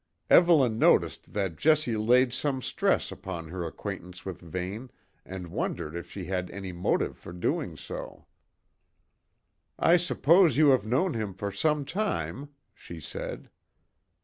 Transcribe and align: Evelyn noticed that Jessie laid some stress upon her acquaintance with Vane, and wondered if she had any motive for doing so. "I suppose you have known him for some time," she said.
Evelyn 0.31 0.79
noticed 0.79 1.31
that 1.33 1.57
Jessie 1.57 1.95
laid 1.95 2.33
some 2.33 2.59
stress 2.59 3.11
upon 3.11 3.49
her 3.49 3.63
acquaintance 3.63 4.25
with 4.25 4.41
Vane, 4.41 4.89
and 5.27 5.49
wondered 5.51 5.95
if 5.95 6.09
she 6.09 6.25
had 6.25 6.49
any 6.49 6.71
motive 6.71 7.15
for 7.19 7.31
doing 7.31 7.77
so. 7.77 8.25
"I 9.77 9.97
suppose 9.97 10.57
you 10.57 10.69
have 10.69 10.87
known 10.87 11.13
him 11.13 11.35
for 11.35 11.51
some 11.51 11.85
time," 11.85 12.49
she 12.73 12.99
said. 12.99 13.51